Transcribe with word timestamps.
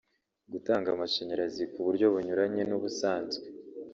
gatanga 0.51 0.87
amashanyarazi 0.91 1.63
ku 1.71 1.79
buryo 1.85 2.05
bunyuranye 2.13 2.61
n’ubusanzwe 2.69 3.45